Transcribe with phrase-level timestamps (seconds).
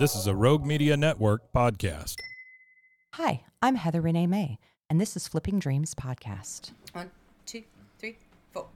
[0.00, 2.14] This is a Rogue Media Network podcast.
[3.16, 6.70] Hi, I'm Heather Renee May, and this is Flipping Dreams Podcast.
[6.94, 7.10] One,
[7.44, 7.64] two,
[7.98, 8.16] three,
[8.54, 8.68] four.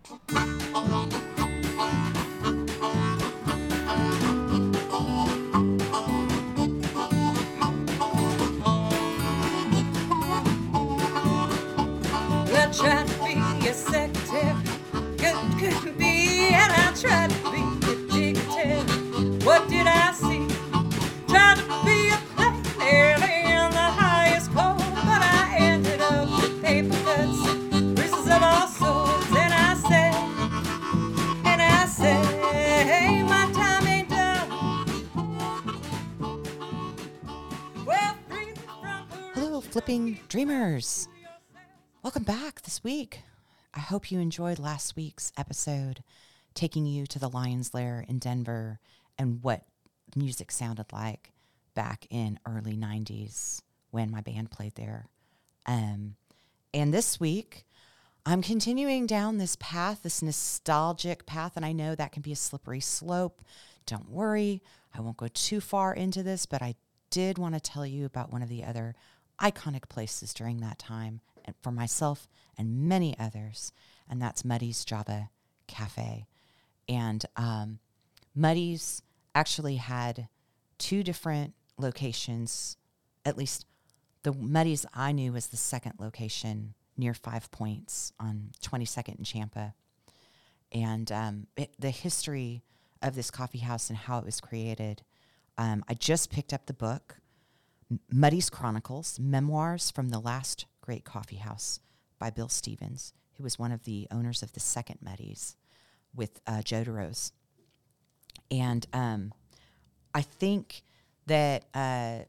[12.52, 14.54] I tried to be a secretary,
[15.16, 17.43] good, couldn't be, and I tried
[39.74, 41.09] Flipping Dreamers.
[42.05, 43.23] Welcome back this week.
[43.74, 46.05] I hope you enjoyed last week's episode,
[46.55, 48.78] taking you to the Lion's Lair in Denver
[49.19, 49.64] and what
[50.14, 51.33] music sounded like
[51.74, 55.08] back in early 90s when my band played there.
[55.67, 56.14] Um,
[56.72, 57.64] and this week,
[58.25, 62.36] I'm continuing down this path, this nostalgic path, and I know that can be a
[62.36, 63.42] slippery slope.
[63.86, 64.62] Don't worry,
[64.97, 66.77] I won't go too far into this, but I
[67.11, 68.95] did want to tell you about one of the other
[69.40, 73.72] iconic places during that time and for myself and many others,
[74.08, 75.30] and that's Muddy's Java
[75.66, 76.27] Cafe.
[76.88, 77.78] And um,
[78.34, 79.02] Muddy's
[79.34, 80.28] actually had
[80.78, 82.77] two different locations,
[83.24, 83.66] at least
[84.22, 89.74] the Muddy's I knew was the second location near Five Points on 22nd and Champa.
[90.72, 92.62] And um, it, the history
[93.02, 95.02] of this coffee house and how it was created,
[95.58, 97.16] um, I just picked up the book,
[98.11, 101.81] Muddy's Chronicles, Memoirs from the Last Great Coffee House
[102.19, 105.56] by Bill Stevens, who was one of the owners of the second Muddy's
[106.14, 107.33] with uh, Joe DeRose.
[108.51, 109.33] And um,
[110.14, 110.83] I think
[111.27, 112.20] that uh,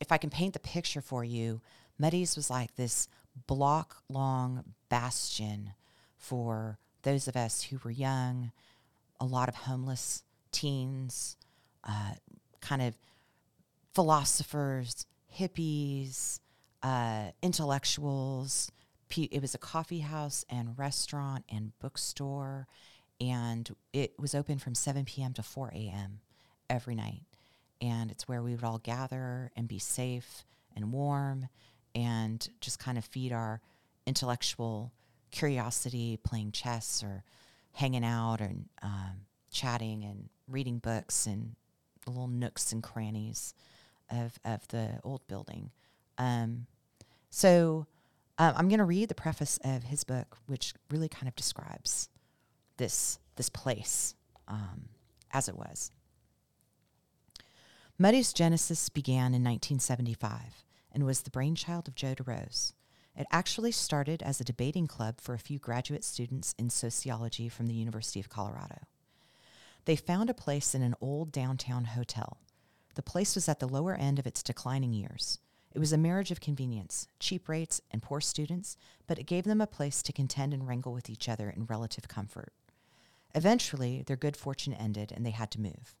[0.00, 1.60] if I can paint the picture for you,
[1.98, 3.08] Muddy's was like this
[3.46, 5.72] block long bastion
[6.16, 8.50] for those of us who were young,
[9.20, 10.22] a lot of homeless
[10.52, 11.36] teens,
[11.84, 12.14] uh,
[12.60, 12.96] kind of
[13.96, 16.38] philosophers, hippies,
[16.82, 18.70] uh, intellectuals.
[19.16, 22.66] It was a coffee house and restaurant and bookstore,
[23.18, 25.32] and it was open from 7 p.m.
[25.32, 26.20] to 4 a.m.
[26.68, 27.22] every night.
[27.80, 31.48] And it's where we would all gather and be safe and warm
[31.94, 33.62] and just kind of feed our
[34.06, 34.92] intellectual
[35.30, 37.24] curiosity, playing chess or
[37.72, 41.56] hanging out and um, chatting and reading books and
[42.06, 43.54] little nooks and crannies
[44.10, 45.70] of, of the old building.
[46.18, 46.66] Um,
[47.30, 47.86] so
[48.38, 52.08] um, I'm going to read the preface of his book, which really kind of describes
[52.76, 54.14] this this place
[54.48, 54.88] um,
[55.32, 55.90] as it was.
[57.98, 62.72] Muddy's genesis began in 1975 and was the brainchild of Joe DeRose.
[63.16, 67.66] It actually started as a debating club for a few graduate students in sociology from
[67.66, 68.80] the University of Colorado.
[69.86, 72.38] They found a place in an old downtown hotel.
[72.96, 75.38] The place was at the lower end of its declining years.
[75.74, 79.60] It was a marriage of convenience, cheap rates, and poor students, but it gave them
[79.60, 82.54] a place to contend and wrangle with each other in relative comfort.
[83.34, 85.94] Eventually, their good fortune ended and they had to move.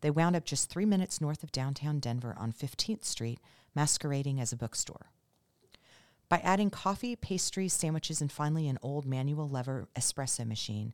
[0.00, 3.38] They wound up just three minutes north of downtown Denver on 15th Street,
[3.72, 5.12] masquerading as a bookstore.
[6.28, 10.92] By adding coffee, pastries, sandwiches, and finally an old manual lever espresso machine,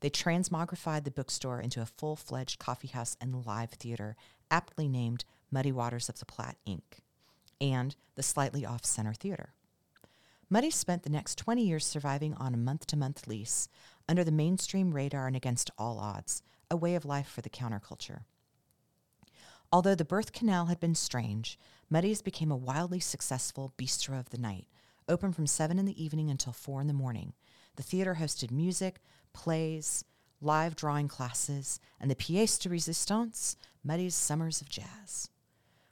[0.00, 4.16] they transmogrified the bookstore into a full fledged coffeehouse and live theater,
[4.50, 7.00] aptly named Muddy Waters of the Platte, Inc.,
[7.60, 9.54] and the slightly off center theater.
[10.48, 13.68] Muddy spent the next 20 years surviving on a month to month lease,
[14.08, 18.22] under the mainstream radar and against all odds, a way of life for the counterculture.
[19.72, 21.56] Although the birth canal had been strange,
[21.88, 24.66] Muddy's became a wildly successful bistro of the night,
[25.08, 27.34] open from 7 in the evening until 4 in the morning.
[27.76, 29.00] The theater hosted music,
[29.32, 30.04] plays,
[30.40, 35.28] live drawing classes, and the pièce de résistance, Muddy's Summers of Jazz.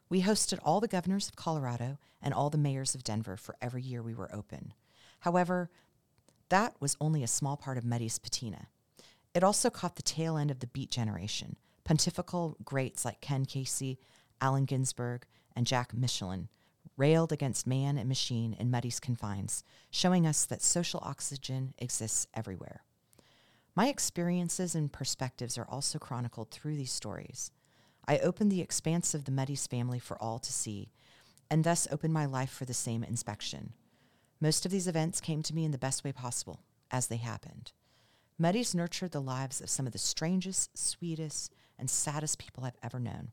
[0.09, 3.83] We hosted all the governors of Colorado and all the mayors of Denver for every
[3.83, 4.73] year we were open.
[5.21, 5.71] However,
[6.49, 8.69] that was only a small part of Muddy's patina.
[9.35, 13.99] It also caught the tail end of the Beat generation, pontifical greats like Ken Kesey,
[14.41, 16.49] Allen Ginsberg, and Jack Micheline
[16.97, 22.83] railed against man and machine in Muddy's confines, showing us that social oxygen exists everywhere.
[23.79, 27.53] My experiences and perspectives are also chronicled through these stories.
[28.09, 30.91] I opened the expanse of the Muddy's family for all to see,
[31.49, 33.75] and thus opened my life for the same inspection.
[34.41, 37.71] Most of these events came to me in the best way possible, as they happened.
[38.37, 42.99] Muddy's nurtured the lives of some of the strangest, sweetest, and saddest people I've ever
[42.99, 43.31] known.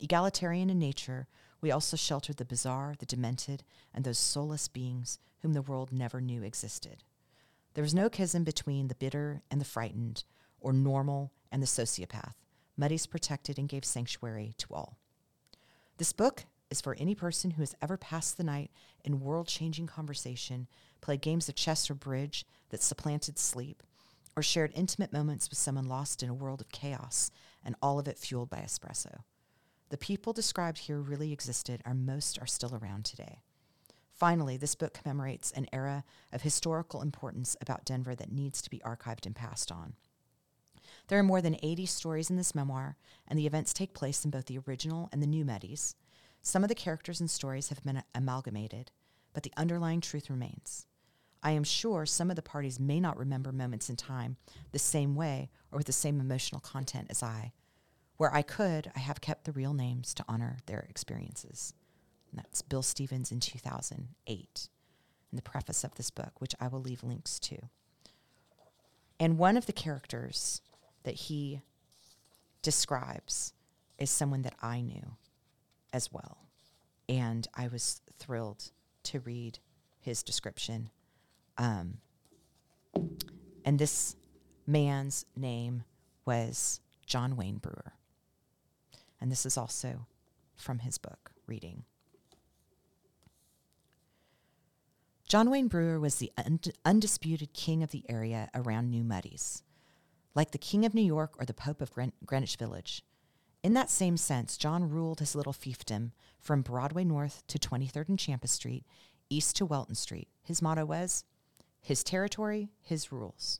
[0.00, 1.28] Egalitarian in nature,
[1.60, 3.62] we also sheltered the bizarre, the demented,
[3.94, 7.04] and those soulless beings whom the world never knew existed.
[7.76, 10.24] There was no chasm between the bitter and the frightened,
[10.60, 12.32] or normal and the sociopath.
[12.74, 14.96] Muddy's protected and gave sanctuary to all.
[15.98, 18.70] This book is for any person who has ever passed the night
[19.04, 20.68] in world changing conversation,
[21.02, 23.82] played games of chess or bridge that supplanted sleep,
[24.34, 27.30] or shared intimate moments with someone lost in a world of chaos
[27.62, 29.18] and all of it fueled by espresso.
[29.90, 33.42] The people described here really existed, and most are still around today.
[34.16, 36.02] Finally, this book commemorates an era
[36.32, 39.92] of historical importance about Denver that needs to be archived and passed on.
[41.08, 42.96] There are more than 80 stories in this memoir,
[43.28, 45.96] and the events take place in both the original and the new Muddy's.
[46.40, 48.90] Some of the characters and stories have been amalgamated,
[49.34, 50.86] but the underlying truth remains.
[51.42, 54.38] I am sure some of the parties may not remember moments in time
[54.72, 57.52] the same way or with the same emotional content as I.
[58.16, 61.74] Where I could, I have kept the real names to honor their experiences.
[62.36, 64.68] And that's Bill Stevens in 2008
[65.32, 67.56] in the preface of this book, which I will leave links to.
[69.18, 70.60] And one of the characters
[71.04, 71.62] that he
[72.60, 73.54] describes
[73.98, 75.16] is someone that I knew
[75.92, 76.38] as well.
[77.08, 78.70] And I was thrilled
[79.04, 79.58] to read
[79.98, 80.90] his description.
[81.56, 81.98] Um,
[83.64, 84.14] and this
[84.66, 85.84] man's name
[86.26, 87.94] was John Wayne Brewer.
[89.20, 90.06] And this is also
[90.54, 91.84] from his book, Reading.
[95.26, 96.30] John Wayne Brewer was the
[96.84, 99.64] undisputed king of the area around New Muddies,
[100.36, 103.02] like the king of New York or the Pope of Greenwich Village.
[103.64, 108.18] In that same sense, John ruled his little fiefdom from Broadway North to 23rd and
[108.20, 108.84] Champa Street,
[109.28, 110.28] east to Welton Street.
[110.44, 111.24] His motto was,
[111.82, 113.58] his territory, his rules.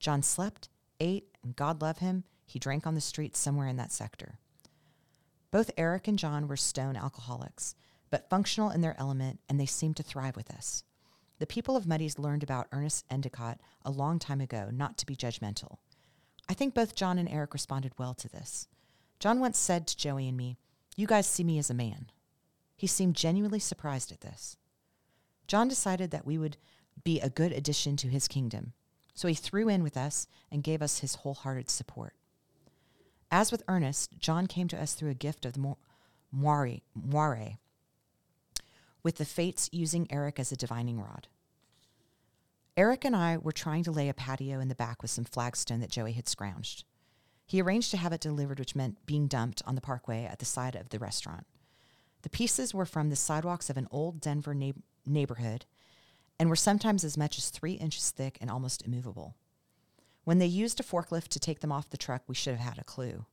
[0.00, 3.92] John slept, ate, and God love him, he drank on the streets somewhere in that
[3.92, 4.40] sector.
[5.52, 7.76] Both Eric and John were stone alcoholics,
[8.10, 10.84] but functional in their element, and they seem to thrive with us.
[11.38, 15.16] The people of Muddies learned about Ernest Endicott a long time ago not to be
[15.16, 15.78] judgmental.
[16.48, 18.68] I think both John and Eric responded well to this.
[19.18, 20.58] John once said to Joey and me,
[20.96, 22.10] You guys see me as a man.
[22.76, 24.56] He seemed genuinely surprised at this.
[25.46, 26.56] John decided that we would
[27.04, 28.72] be a good addition to his kingdom,
[29.14, 32.14] so he threw in with us and gave us his wholehearted support.
[33.30, 35.74] As with Ernest, John came to us through a gift of the
[36.32, 37.58] moire, moire,
[39.02, 41.28] with the fates using Eric as a divining rod.
[42.76, 45.80] Eric and I were trying to lay a patio in the back with some flagstone
[45.80, 46.84] that Joey had scrounged.
[47.46, 50.44] He arranged to have it delivered, which meant being dumped on the parkway at the
[50.44, 51.46] side of the restaurant.
[52.22, 54.72] The pieces were from the sidewalks of an old Denver na-
[55.04, 55.66] neighborhood
[56.38, 59.34] and were sometimes as much as three inches thick and almost immovable.
[60.24, 62.78] When they used a forklift to take them off the truck, we should have had
[62.78, 63.26] a clue.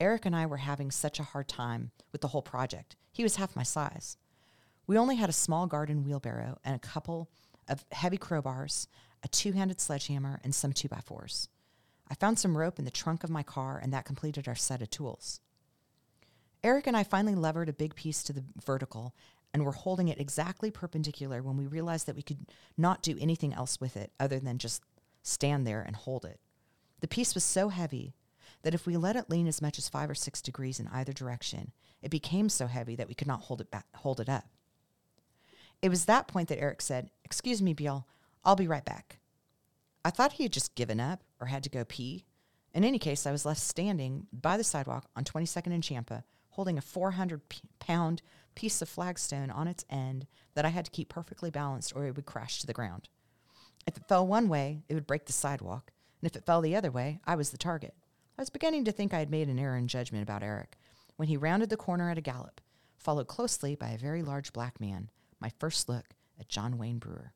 [0.00, 2.96] Eric and I were having such a hard time with the whole project.
[3.12, 4.16] He was half my size.
[4.86, 7.28] We only had a small garden wheelbarrow and a couple
[7.68, 8.86] of heavy crowbars,
[9.22, 11.48] a two handed sledgehammer, and some two by fours.
[12.08, 14.82] I found some rope in the trunk of my car, and that completed our set
[14.82, 15.40] of tools.
[16.62, 19.14] Eric and I finally levered a big piece to the vertical
[19.52, 22.46] and were holding it exactly perpendicular when we realized that we could
[22.76, 24.82] not do anything else with it other than just
[25.22, 26.40] stand there and hold it.
[27.00, 28.14] The piece was so heavy
[28.62, 31.12] that if we let it lean as much as five or six degrees in either
[31.12, 31.72] direction,
[32.02, 34.44] it became so heavy that we could not hold it back, hold it up.
[35.86, 38.08] It was that point that Eric said, Excuse me, Beal,
[38.44, 39.20] I'll be right back.
[40.04, 42.24] I thought he had just given up or had to go pee.
[42.74, 46.76] In any case, I was left standing by the sidewalk on 22nd and Champa, holding
[46.76, 47.40] a 400
[47.78, 48.20] pound
[48.56, 52.16] piece of flagstone on its end that I had to keep perfectly balanced or it
[52.16, 53.08] would crash to the ground.
[53.86, 56.74] If it fell one way, it would break the sidewalk, and if it fell the
[56.74, 57.94] other way, I was the target.
[58.36, 60.78] I was beginning to think I had made an error in judgment about Eric
[61.14, 62.60] when he rounded the corner at a gallop,
[62.98, 65.10] followed closely by a very large black man,
[65.46, 66.06] my first look
[66.40, 67.32] at John Wayne Brewer.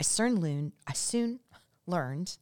[0.00, 1.40] I soon, learned, I soon
[1.86, 2.38] learned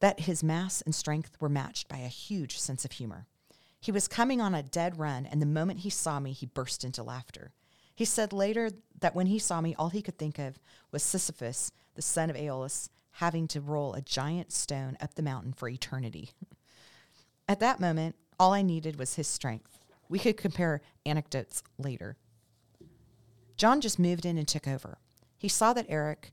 [0.00, 3.28] that his mass and strength were matched by a huge sense of humor.
[3.80, 6.82] He was coming on a dead run, and the moment he saw me, he burst
[6.82, 7.52] into laughter.
[7.94, 10.58] He said later that when he saw me, all he could think of
[10.90, 15.52] was Sisyphus, the son of Aeolus, having to roll a giant stone up the mountain
[15.52, 16.30] for eternity.
[17.48, 19.78] At that moment, all I needed was his strength.
[20.08, 22.16] We could compare anecdotes later.
[23.56, 24.98] John just moved in and took over.
[25.36, 26.32] He saw that Eric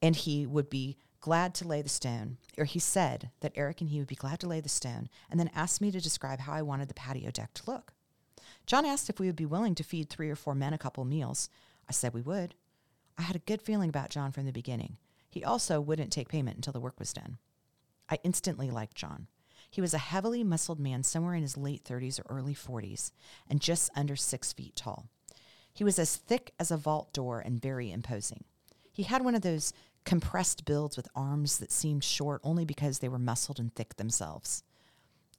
[0.00, 3.90] and he would be glad to lay the stone, or he said that Eric and
[3.90, 6.52] he would be glad to lay the stone, and then asked me to describe how
[6.52, 7.92] I wanted the patio deck to look.
[8.66, 11.04] John asked if we would be willing to feed three or four men a couple
[11.04, 11.48] meals.
[11.88, 12.54] I said we would.
[13.16, 14.98] I had a good feeling about John from the beginning.
[15.28, 17.38] He also wouldn't take payment until the work was done.
[18.08, 19.26] I instantly liked John.
[19.70, 23.10] He was a heavily muscled man somewhere in his late 30s or early 40s
[23.48, 25.08] and just under six feet tall.
[25.72, 28.44] He was as thick as a vault door and very imposing.
[28.90, 29.72] He had one of those
[30.04, 34.62] compressed builds with arms that seemed short only because they were muscled and thick themselves.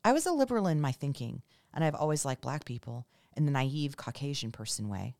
[0.04, 1.42] I was a liberal in my thinking,
[1.74, 3.06] and I've always liked black people
[3.36, 5.16] in the naive Caucasian person way.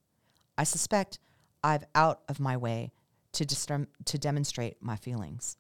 [0.58, 1.20] I suspect
[1.64, 2.92] I've out of my way
[3.34, 5.58] to, to demonstrate my feelings.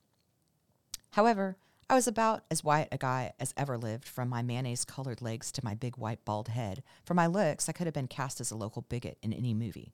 [1.12, 1.58] However,
[1.90, 5.52] I was about as white a guy as ever lived, from my mayonnaise colored legs
[5.54, 6.84] to my big white bald head.
[7.04, 9.94] For my looks, I could have been cast as a local bigot in any movie.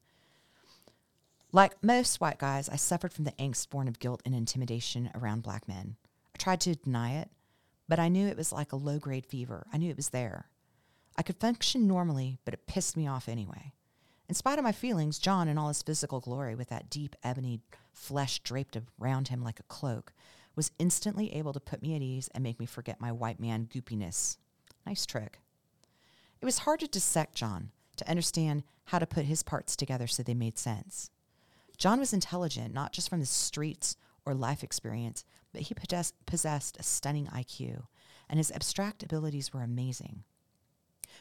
[1.54, 5.44] Like most white guys, I suffered from the angst born of guilt and intimidation around
[5.44, 5.96] black men.
[6.36, 7.30] I tried to deny it,
[7.88, 9.66] but I knew it was like a low grade fever.
[9.72, 10.50] I knew it was there.
[11.18, 13.72] I could function normally, but it pissed me off anyway.
[14.28, 17.62] In spite of my feelings, John, in all his physical glory, with that deep ebony
[17.94, 20.12] flesh draped around him like a cloak,
[20.56, 23.68] was instantly able to put me at ease and make me forget my white man
[23.72, 24.38] goopiness.
[24.86, 25.40] Nice trick.
[26.42, 30.22] It was hard to dissect John, to understand how to put his parts together so
[30.22, 31.10] they made sense.
[31.78, 35.76] John was intelligent, not just from the streets or life experience, but he
[36.26, 37.84] possessed a stunning IQ,
[38.30, 40.24] and his abstract abilities were amazing.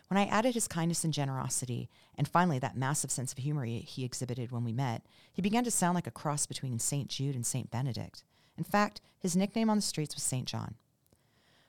[0.09, 4.05] When I added his kindness and generosity, and finally that massive sense of humor he
[4.05, 7.09] exhibited when we met, he began to sound like a cross between St.
[7.09, 7.71] Jude and St.
[7.71, 8.25] Benedict.
[8.57, 10.47] In fact, his nickname on the streets was St.
[10.47, 10.77] John.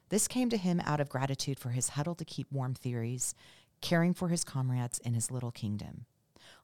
[0.09, 3.33] This came to him out of gratitude for his huddle to keep warm theories,
[3.81, 6.05] caring for his comrades in his little kingdom.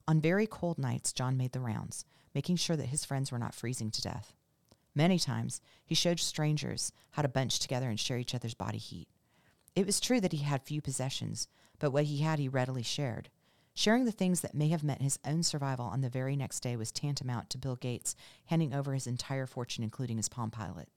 [0.08, 3.56] On very cold nights, John made the rounds, making sure that his friends were not
[3.56, 4.36] freezing to death.
[4.94, 9.08] Many times, he showed strangers how to bunch together and share each other's body heat.
[9.76, 11.48] It was true that he had few possessions,
[11.80, 13.30] but what he had he readily shared.
[13.74, 16.76] Sharing the things that may have meant his own survival on the very next day
[16.76, 20.90] was tantamount to Bill Gates handing over his entire fortune, including his Palm Pilot.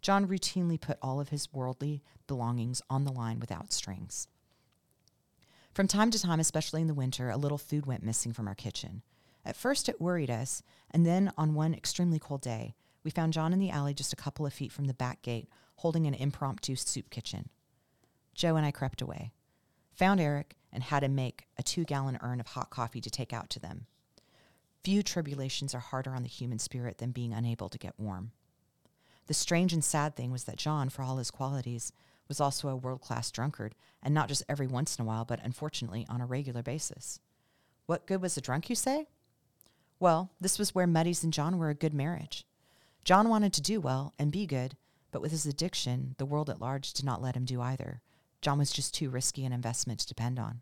[0.00, 4.26] John routinely put all of his worldly belongings on the line without strings.
[5.72, 8.54] From time to time, especially in the winter, a little food went missing from our
[8.54, 9.02] kitchen.
[9.44, 13.52] At first, it worried us, and then on one extremely cold day, we found John
[13.52, 16.76] in the alley just a couple of feet from the back gate, holding an impromptu
[16.76, 17.48] soup kitchen.
[18.34, 19.32] Joe and I crept away,
[19.92, 23.32] found Eric, and how to make a two gallon urn of hot coffee to take
[23.32, 23.86] out to them.
[24.82, 28.32] Few tribulations are harder on the human spirit than being unable to get warm.
[29.26, 31.92] The strange and sad thing was that John, for all his qualities,
[32.26, 35.40] was also a world class drunkard, and not just every once in a while, but
[35.44, 37.20] unfortunately on a regular basis.
[37.86, 39.06] What good was a drunk, you say?
[40.00, 42.44] Well, this was where Muddy's and John were a good marriage.
[43.04, 44.76] John wanted to do well and be good,
[45.12, 48.00] but with his addiction, the world at large did not let him do either.
[48.42, 50.60] John was just too risky an investment to depend on.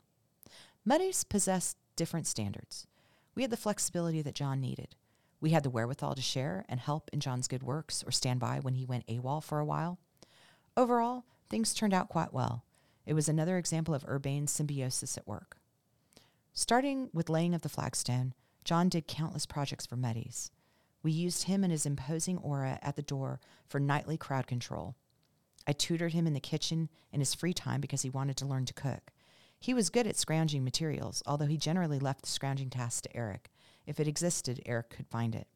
[0.84, 2.86] Muddy's possessed different standards.
[3.34, 4.94] We had the flexibility that John needed.
[5.40, 8.60] We had the wherewithal to share and help in John's good works or stand by
[8.60, 9.98] when he went AWOL for a while.
[10.76, 12.64] Overall, things turned out quite well.
[13.06, 15.56] It was another example of urbane symbiosis at work.
[16.52, 18.34] Starting with laying of the flagstone,
[18.64, 20.50] John did countless projects for Muddy's.
[21.02, 24.96] We used him and his imposing aura at the door for nightly crowd control.
[25.66, 28.64] I tutored him in the kitchen in his free time because he wanted to learn
[28.66, 29.12] to cook.
[29.58, 33.50] He was good at scrounging materials, although he generally left the scrounging task to Eric.
[33.86, 35.48] If it existed, Eric could find it.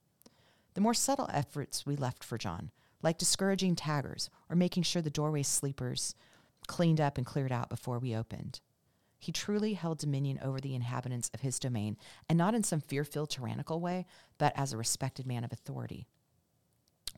[0.74, 2.70] The more subtle efforts we left for John,
[3.02, 6.14] like discouraging taggers or making sure the doorway sleepers
[6.66, 8.60] cleaned up and cleared out before we opened.
[9.18, 11.96] He truly held dominion over the inhabitants of his domain,
[12.28, 14.04] and not in some fear filled tyrannical way,
[14.36, 16.06] but as a respected man of authority.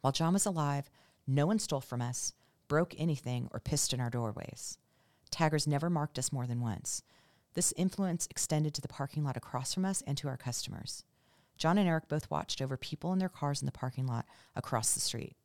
[0.02, 0.88] While John was alive,
[1.26, 2.32] no one stole from us,
[2.68, 4.78] broke anything, or pissed in our doorways.
[5.30, 7.02] Taggers never marked us more than once.
[7.54, 11.04] This influence extended to the parking lot across from us and to our customers.
[11.56, 14.92] John and Eric both watched over people in their cars in the parking lot across
[14.92, 15.36] the street.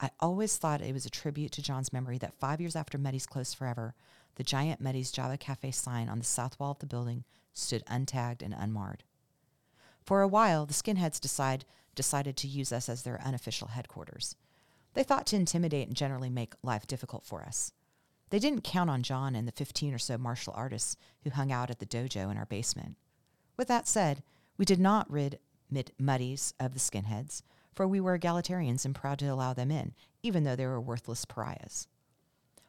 [0.00, 3.26] I always thought it was a tribute to John's memory that five years after Muddy's
[3.26, 3.94] closed forever,
[4.34, 8.42] the giant Muddy's Java Cafe sign on the south wall of the building stood untagged
[8.42, 9.04] and unmarred.
[10.02, 14.34] For a while, the skinheads decide, decided to use us as their unofficial headquarters.
[14.94, 17.72] They thought to intimidate and generally make life difficult for us.
[18.30, 21.70] They didn't count on John and the 15 or so martial artists who hung out
[21.70, 22.96] at the dojo in our basement.
[23.56, 24.22] With that said,
[24.56, 25.38] we did not rid
[25.70, 27.42] Mid- Muddies of the skinheads,
[27.74, 31.24] for we were egalitarians and proud to allow them in, even though they were worthless
[31.24, 31.88] pariahs.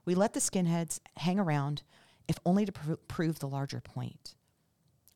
[0.04, 1.84] We let the skinheads hang around,
[2.28, 4.36] if only to pr- prove the larger point.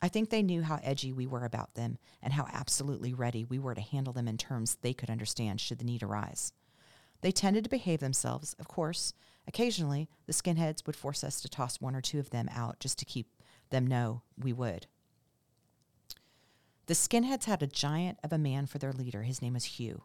[0.02, 3.58] I think they knew how edgy we were about them and how absolutely ready we
[3.58, 6.52] were to handle them in terms they could understand should the need arise.
[7.20, 9.12] They tended to behave themselves, of course.
[9.46, 12.98] Occasionally, the skinheads would force us to toss one or two of them out just
[12.98, 13.28] to keep
[13.70, 14.86] them know we would.
[16.86, 19.22] The skinheads had a giant of a man for their leader.
[19.22, 20.02] His name was Hugh,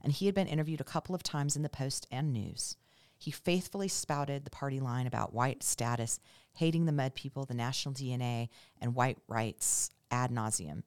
[0.00, 2.76] and he had been interviewed a couple of times in the Post and News.
[3.18, 6.20] He faithfully spouted the party line about white status,
[6.54, 8.48] hating the mud people, the national DNA,
[8.80, 10.84] and white rights ad nauseum.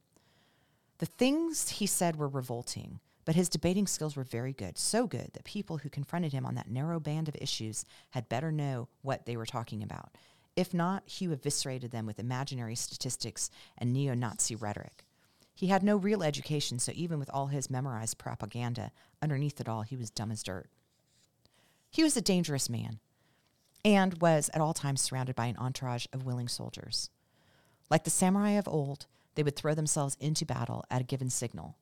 [1.00, 5.32] The things he said were revolting, but his debating skills were very good, so good
[5.34, 9.26] that people who confronted him on that narrow band of issues had better know what
[9.26, 10.10] they were talking about.
[10.56, 15.06] If not, Hugh eviscerated them with imaginary statistics and neo Nazi rhetoric.
[15.54, 19.84] He had no real education, so even with all his memorized propaganda, underneath it all,
[19.84, 20.70] he was dumb as dirt.
[21.90, 23.00] He was a dangerous man
[23.84, 27.10] and was at all times surrounded by an entourage of willing soldiers.
[27.90, 31.76] Like the samurai of old, they would throw themselves into battle at a given signal.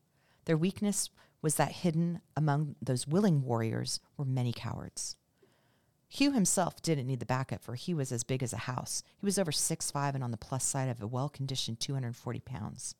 [0.46, 1.10] Their weakness
[1.42, 5.16] was that hidden among those willing warriors were many cowards.
[6.08, 9.04] Hugh himself didn't need the backup, for he was as big as a house.
[9.18, 12.40] He was over six five and on the plus side of a well conditioned 240
[12.40, 12.96] pounds.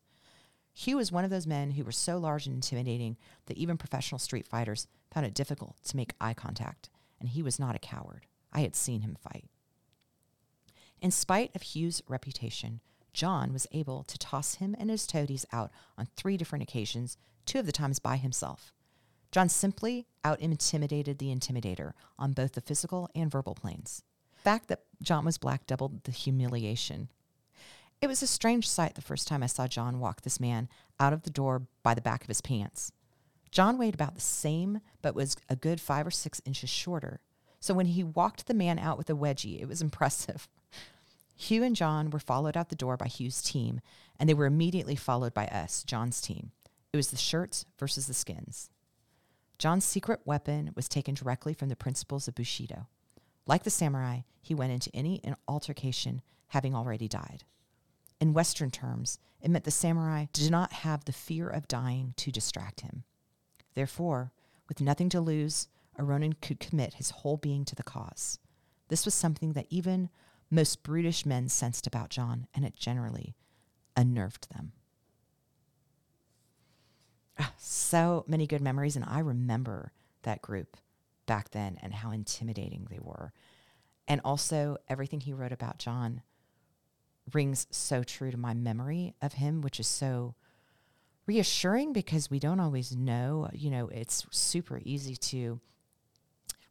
[0.74, 3.18] Hugh was one of those men who were so large and intimidating
[3.48, 7.60] that even professional street fighters found it difficult to make eye contact, and he was
[7.60, 8.28] not a coward.
[8.54, 9.46] I had seen him fight.
[11.02, 12.80] In spite of Hugh's reputation,
[13.14, 17.60] John was able to toss him and his toadies out on three different occasions, two
[17.60, 18.74] of the times by himself.
[19.32, 24.04] John simply out intimidated the intimidator on both the physical and verbal planes.
[24.38, 27.10] The fact that John was black doubled the humiliation.
[28.02, 31.14] It was a strange sight the first time I saw John walk this man out
[31.14, 32.92] of the door by the back of his pants.
[33.52, 37.20] John weighed about the same, but was a good five or six inches shorter.
[37.60, 40.48] So when he walked the man out with a wedgie, it was impressive.
[41.42, 43.80] Hugh and John were followed out the door by Hugh's team,
[44.20, 46.52] and they were immediately followed by us, John's team.
[46.92, 48.70] It was the shirts versus the skins.
[49.58, 52.88] John's secret weapon was taken directly from the principles of Bushido.
[53.48, 57.46] Like the samurai, he went into any altercation having already died.
[58.20, 62.34] In Western terms, it meant the samurai did not have the fear of dying to
[62.34, 63.06] distract him.
[63.76, 64.34] Therefore,
[64.68, 68.40] with nothing to lose, a Ronin could commit his whole being to the cause.
[68.90, 70.10] This was something that even
[70.50, 73.36] most brutish men sensed about John, and it generally
[73.96, 74.72] unnerved them.
[77.40, 79.92] Ah, so many good memories, and I remember
[80.24, 80.78] that group
[81.26, 83.32] back then and how intimidating they were.
[84.08, 86.24] And also, everything he wrote about John
[87.32, 90.34] rings so true to my memory of him, which is so
[91.28, 93.50] reassuring because we don't always know.
[93.54, 95.62] You know, it's super easy to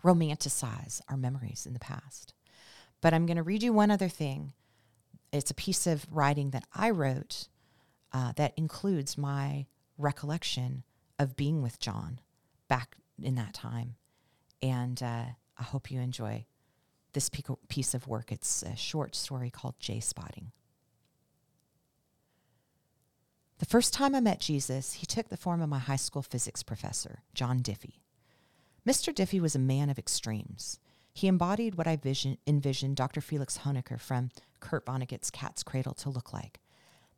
[0.05, 2.35] romanticize our memories in the past.
[3.01, 4.53] But I'm going to read you one other thing.
[5.33, 7.49] It's a piece of writing that I wrote
[8.13, 9.67] uh, that includes my
[9.99, 10.85] recollection
[11.19, 12.21] of being with John
[12.69, 13.97] back in that time.
[14.63, 15.25] And uh,
[15.57, 16.47] I hope you enjoy
[17.13, 17.31] this
[17.69, 18.33] piece of work.
[18.33, 20.53] It's a short story called J Spotting.
[23.59, 26.63] The first time I met Jesus, he took the form of my high school physics
[26.63, 28.01] professor, John Diffie.
[28.87, 29.13] Mr.
[29.13, 30.79] Diffie was a man of extremes.
[31.19, 33.21] He embodied what I vision, envisioned Dr.
[33.21, 36.61] Felix Hoenikker from Kurt Vonnegut's Cat's Cradle to look like.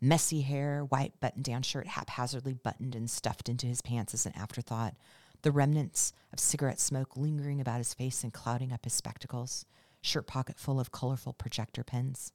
[0.01, 4.33] Messy hair, white button down shirt haphazardly buttoned and stuffed into his pants as an
[4.35, 4.95] afterthought,
[5.43, 9.67] the remnants of cigarette smoke lingering about his face and clouding up his spectacles,
[10.01, 12.33] shirt pocket full of colorful projector pens.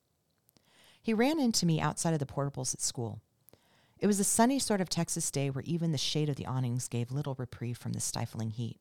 [1.01, 3.21] He ran into me outside of the portables at school.
[3.97, 6.87] It was a sunny sort of Texas day where even the shade of the awnings
[6.87, 8.77] gave little reprieve from the stifling heat.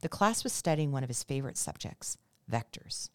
[0.00, 2.16] The class was studying one of his favorite subjects,
[2.50, 3.10] vectors.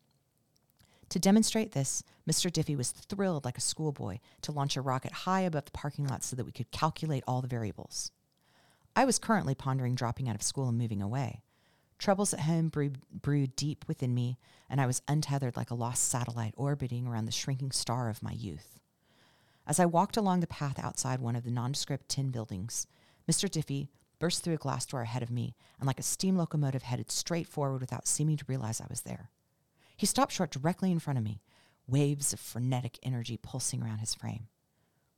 [1.09, 2.51] To demonstrate this, Mr.
[2.51, 6.23] Diffie was thrilled like a schoolboy to launch a rocket high above the parking lot
[6.23, 8.11] so that we could calculate all the variables.
[8.95, 11.41] I was currently pondering dropping out of school and moving away.
[11.97, 14.37] Troubles at home brewed, brewed deep within me,
[14.69, 18.31] and I was untethered like a lost satellite orbiting around the shrinking star of my
[18.31, 18.79] youth.
[19.67, 22.87] As I walked along the path outside one of the nondescript tin buildings,
[23.29, 23.49] Mr.
[23.49, 27.11] Diffie burst through a glass door ahead of me and, like a steam locomotive, headed
[27.11, 29.31] straight forward without seeming to realize I was there.
[29.97, 31.41] He stopped short directly in front of me,
[31.87, 34.47] waves of frenetic energy pulsing around his frame.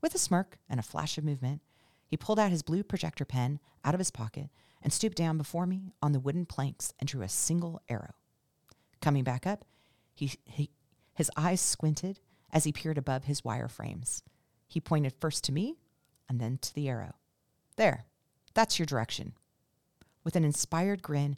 [0.01, 1.61] With a smirk and a flash of movement,
[2.05, 4.49] he pulled out his blue projector pen out of his pocket
[4.81, 8.13] and stooped down before me on the wooden planks and drew a single arrow.
[9.01, 9.65] Coming back up,
[10.13, 10.69] he, he,
[11.13, 12.19] his eyes squinted
[12.51, 14.23] as he peered above his wire frames.
[14.67, 15.75] He pointed first to me
[16.29, 17.15] and then to the arrow.
[17.75, 18.05] There,
[18.57, 19.33] that's your direction.
[20.23, 21.37] With an inspired grin,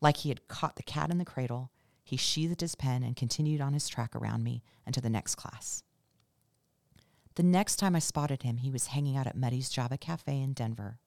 [0.00, 1.72] like he had caught the cat in the cradle,
[2.04, 5.34] he sheathed his pen and continued on his track around me and to the next
[5.34, 5.82] class.
[7.34, 10.52] The next time I spotted him, he was hanging out at Muddy's Java Cafe in
[10.52, 10.98] Denver.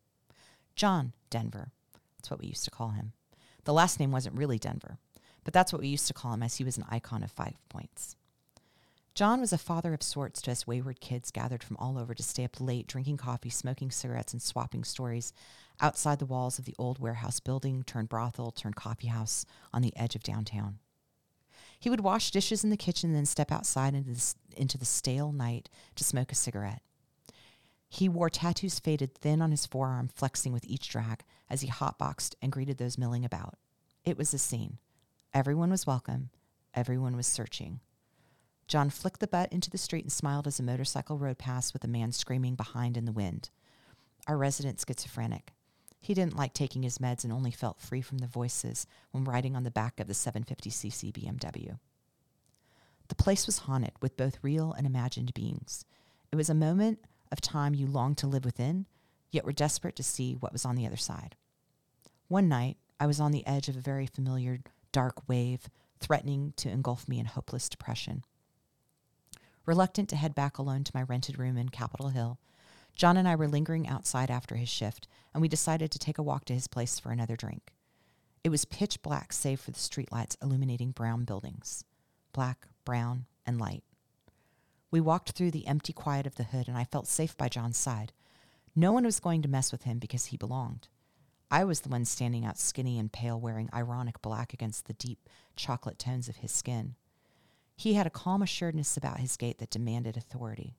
[0.75, 1.71] John Denver.
[2.17, 3.13] That's what we used to call him.
[3.63, 4.97] The last name wasn't really Denver,
[5.45, 7.55] but that's what we used to call him as he was an icon of five
[7.69, 8.17] points.
[9.15, 12.23] John was a father of sorts to us wayward kids gathered from all over to
[12.23, 15.33] stay up late, drinking coffee, smoking cigarettes, and swapping stories
[15.79, 19.95] outside the walls of the old warehouse building turned brothel turned coffee house on the
[19.95, 20.79] edge of downtown.
[21.79, 25.31] He would wash dishes in the kitchen then step outside into the, into the stale
[25.31, 26.81] night to smoke a cigarette.
[27.87, 32.33] He wore tattoos faded thin on his forearm, flexing with each drag as he hotboxed
[32.41, 33.59] and greeted those milling about.
[34.03, 34.79] It was a scene.
[35.35, 36.31] Everyone was welcome.
[36.73, 37.79] Everyone was searching.
[38.73, 41.83] John flicked the butt into the street and smiled as a motorcycle rode past with
[41.83, 43.51] a man screaming behind in the wind.
[44.25, 45.53] Our resident schizophrenic.
[45.99, 49.55] He didn't like taking his meds and only felt free from the voices when riding
[49.55, 51.77] on the back of the 750cc BMW.
[53.09, 55.85] The place was haunted with both real and imagined beings.
[56.31, 56.97] It was a moment
[57.31, 58.87] of time you longed to live within,
[59.29, 61.35] yet were desperate to see what was on the other side.
[62.27, 66.71] One night, I was on the edge of a very familiar dark wave, threatening to
[66.71, 68.23] engulf me in hopeless depression.
[69.65, 72.37] Reluctant to head back alone to my rented room in Capitol Hill,
[72.95, 76.23] John and I were lingering outside after his shift, and we decided to take a
[76.23, 77.73] walk to his place for another drink.
[78.43, 81.85] It was pitch black save for the streetlights illuminating brown buildings
[82.33, 83.83] black, brown, and light.
[84.91, 87.77] We walked through the empty quiet of the hood, and I felt safe by John's
[87.77, 88.11] side.
[88.75, 90.87] No one was going to mess with him because he belonged.
[91.49, 95.29] I was the one standing out skinny and pale, wearing ironic black against the deep
[95.55, 96.95] chocolate tones of his skin.
[97.75, 100.75] He had a calm assuredness about his gait that demanded authority.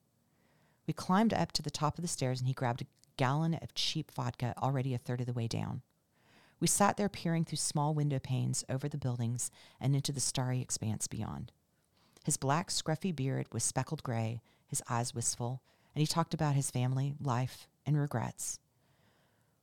[0.86, 3.74] We climbed up to the top of the stairs and he grabbed a gallon of
[3.74, 5.82] cheap vodka already a third of the way down.
[6.60, 10.60] We sat there peering through small window panes over the buildings and into the starry
[10.60, 11.52] expanse beyond.
[12.24, 15.60] His black, scruffy beard was speckled gray, his eyes wistful,
[15.94, 18.58] and he talked about his family, life, and regrets.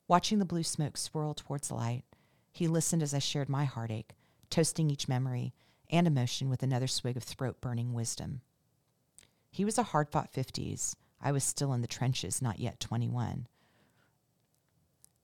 [0.08, 2.04] Watching the blue smoke swirl towards the light,
[2.52, 4.14] he listened as I shared my heartache,
[4.50, 5.54] toasting each memory
[5.92, 8.42] and emotion with another swig of throat burning wisdom.
[9.50, 13.48] He was a hard fought 50s, I was still in the trenches, not yet 21.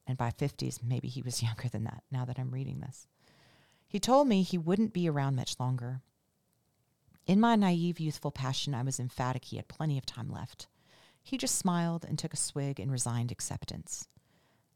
[0.05, 3.07] And by 50s, maybe he was younger than that now that I'm reading this.
[3.87, 6.01] He told me he wouldn't be around much longer.
[7.25, 10.67] In my naive, youthful passion, I was emphatic he had plenty of time left.
[11.23, 14.07] He just smiled and took a swig in resigned acceptance.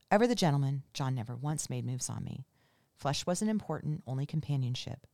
[0.09, 2.45] Ever the gentleman, John never once made moves on me.
[2.97, 5.07] Flesh wasn't important, only companionship.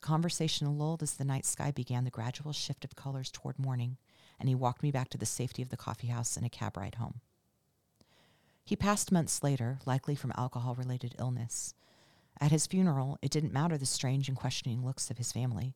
[0.00, 3.98] Conversation lulled as the night sky began the gradual shift of colors toward morning
[4.40, 6.78] and he walked me back to the safety of the coffee house and a cab
[6.78, 7.20] ride home.
[8.64, 11.74] He passed months later, likely from alcohol related illness.
[12.40, 15.74] At his funeral, it didn't matter the strange and questioning looks of his family.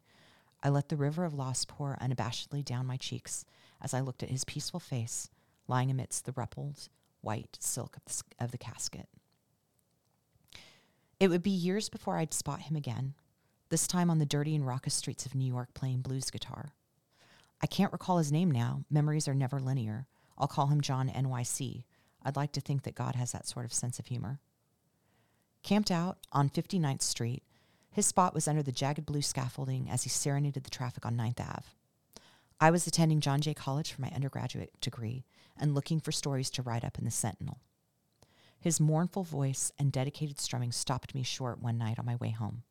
[0.63, 3.45] I let the river of loss pour unabashedly down my cheeks
[3.83, 5.29] as I looked at his peaceful face
[5.69, 6.89] lying amidst the ruffled
[7.21, 9.09] white silk of the, of the casket.
[11.21, 13.15] It would be years before I'd spot him again,
[13.75, 16.75] this time on the dirty and raucous streets of New York playing blues guitar.
[17.61, 18.85] I can't recall his name now.
[18.89, 20.07] Memories are never linear.
[20.39, 21.83] I'll call him John NYC.
[22.23, 24.39] I'd like to think that God has that sort of sense of humor.
[25.65, 27.43] Camped out on 59th Street,
[27.91, 31.41] his spot was under the jagged blue scaffolding as he serenaded the traffic on 9th
[31.41, 31.67] Ave.
[32.61, 35.25] I was attending John Jay College for my undergraduate degree
[35.59, 37.59] and looking for stories to write up in the Sentinel.
[38.61, 42.63] His mournful voice and dedicated strumming stopped me short one night on my way home.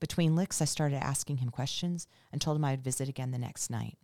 [0.00, 3.38] Between licks, I started asking him questions and told him I would visit again the
[3.38, 3.98] next night.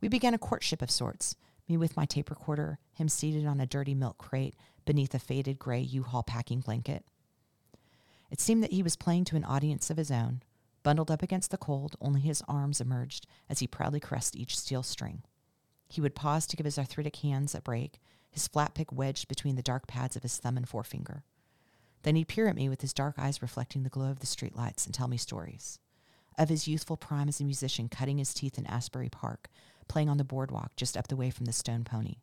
[0.00, 1.34] We began a courtship of sorts,
[1.68, 5.58] me with my tape recorder, him seated on a dirty milk crate beneath a faded
[5.58, 7.04] gray U Haul packing blanket.
[8.30, 10.42] It seemed that he was playing to an audience of his own.
[10.82, 14.82] Bundled up against the cold, only his arms emerged as he proudly caressed each steel
[14.82, 15.22] string.
[15.88, 18.00] He would pause to give his arthritic hands a break,
[18.30, 21.22] his flat pick wedged between the dark pads of his thumb and forefinger.
[22.02, 24.86] Then he'd peer at me with his dark eyes reflecting the glow of the streetlights
[24.86, 25.78] and tell me stories
[26.38, 29.48] of his youthful prime as a musician cutting his teeth in Asbury Park,
[29.88, 32.16] playing on the boardwalk just up the way from the Stone Pony.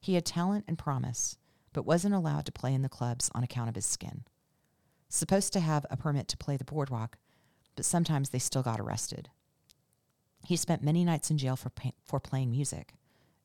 [0.00, 1.36] He had talent and promise,
[1.72, 4.24] but wasn't allowed to play in the clubs on account of his skin.
[5.08, 7.18] Supposed to have a permit to play the boardwalk,
[7.74, 9.30] but sometimes they still got arrested.
[10.46, 12.94] He spent many nights in jail for, pay- for playing music.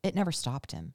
[0.02, 0.92] It never stopped him.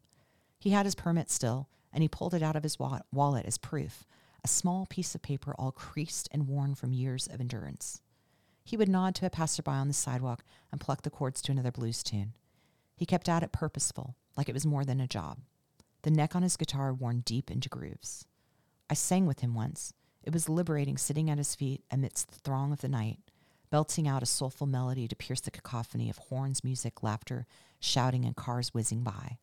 [0.60, 3.58] He had his permit still, and he pulled it out of his wa- wallet as
[3.58, 4.06] proof
[4.46, 8.04] a small piece of paper all creased and worn from years of endurance.
[8.64, 11.72] He would nod to a passerby on the sidewalk and pluck the chords to another
[11.72, 12.34] blues tune.
[12.96, 15.40] He kept at it purposeful, like it was more than a job.
[16.04, 18.28] The neck on his guitar worn deep into grooves.
[18.88, 19.94] I sang with him once.
[20.22, 23.18] It was liberating sitting at his feet amidst the throng of the night,
[23.72, 27.48] belting out a soulful melody to pierce the cacophony of horns, music, laughter,
[27.80, 29.40] shouting, and cars whizzing by.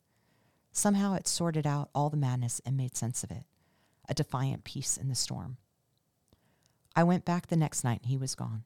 [0.70, 3.42] Somehow it sorted out all the madness and made sense of it
[4.08, 5.56] a defiant peace in the storm.
[6.94, 8.64] I went back the next night and he was gone.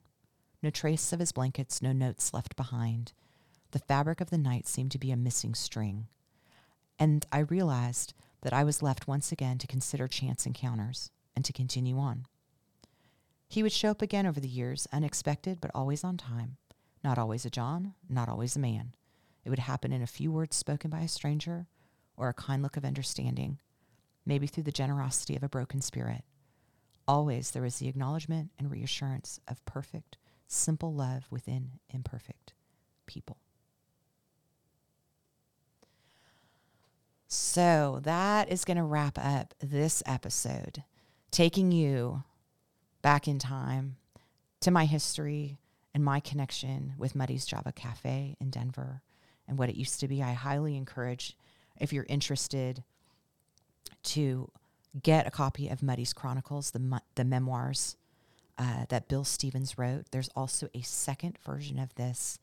[0.61, 3.13] No trace of his blankets, no notes left behind.
[3.71, 6.07] The fabric of the night seemed to be a missing string.
[6.99, 11.53] And I realized that I was left once again to consider chance encounters and to
[11.53, 12.25] continue on.
[13.47, 16.57] He would show up again over the years, unexpected but always on time.
[17.03, 18.93] Not always a John, not always a man.
[19.45, 21.67] It would happen in a few words spoken by a stranger
[22.17, 23.59] or a kind look of understanding,
[24.27, 26.23] maybe through the generosity of a broken spirit.
[27.07, 32.53] Always there is the acknowledgement and reassurance of perfect, simple love within imperfect
[33.05, 33.37] people.
[37.27, 40.83] So that is going to wrap up this episode,
[41.31, 42.23] taking you
[43.01, 43.95] back in time
[44.61, 45.57] to my history
[45.93, 49.01] and my connection with Muddy's Java Cafe in Denver
[49.47, 50.21] and what it used to be.
[50.21, 51.37] I highly encourage,
[51.79, 52.83] if you're interested,
[54.03, 54.51] to
[55.01, 57.97] get a copy of Muddy's Chronicles, the, the memoirs
[58.57, 60.05] uh, that Bill Stevens wrote.
[60.11, 62.39] There's also a second version of this.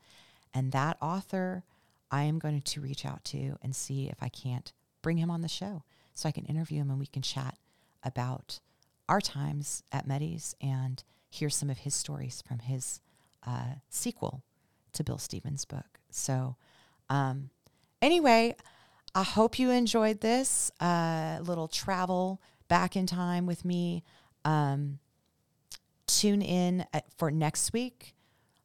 [0.52, 1.64] And that author,
[2.10, 5.40] I am going to reach out to and see if I can't bring him on
[5.40, 5.82] the show
[6.14, 7.56] so I can interview him and we can chat
[8.04, 8.60] about
[9.08, 13.00] our times at Muddy's and hear some of his stories from his
[13.46, 14.42] uh, sequel
[14.92, 15.98] to Bill Stevens' book.
[16.10, 16.56] So,
[17.10, 17.50] um,
[18.00, 18.54] anyway,
[19.16, 24.02] I hope you enjoyed this uh, little travel back in time with me.
[24.44, 24.98] Um,
[26.08, 28.14] tune in at, for next week.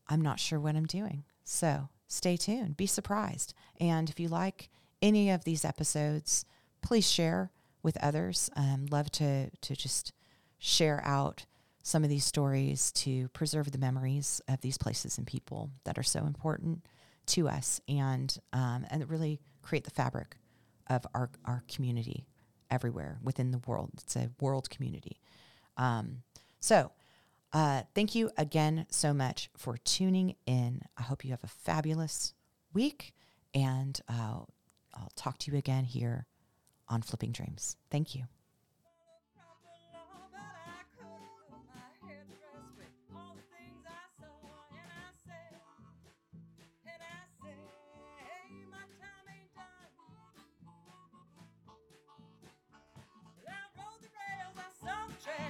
[0.08, 1.24] I'm not sure what I'm doing.
[1.44, 3.54] So stay tuned, be surprised.
[3.80, 4.70] And if you like
[5.04, 6.46] any of these episodes,
[6.82, 7.52] please share
[7.84, 8.50] with others.
[8.56, 10.14] Um, love to, to just
[10.58, 11.46] share out
[11.84, 16.04] some of these stories to preserve the memories of these places and people that are
[16.04, 16.86] so important
[17.28, 20.39] to us and, um, and really create the fabric
[20.90, 22.26] of our, our community
[22.70, 23.92] everywhere within the world.
[23.96, 25.20] It's a world community.
[25.78, 26.24] Um,
[26.60, 26.92] so,
[27.52, 30.82] uh, thank you again so much for tuning in.
[30.98, 32.34] I hope you have a fabulous
[32.74, 33.14] week,
[33.56, 34.42] and uh,
[34.94, 36.28] I'll talk to you again here
[36.88, 37.76] on Flipping Dreams.
[37.90, 38.26] Thank you.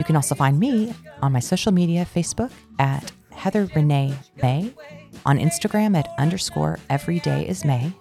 [0.00, 4.72] You can also find me on my social media Facebook at Heather Renee May,
[5.26, 7.92] on Instagram at underscore every day is May,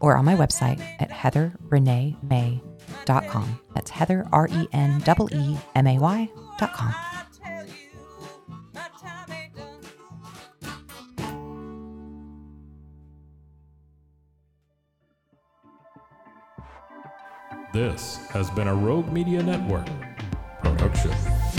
[0.00, 3.60] or on my website at heatherreneemay.com.
[3.72, 6.94] That's Heather, R E N E E M A Y.com.
[17.72, 19.86] This has been a Rogue Media Network
[20.76, 21.57] production.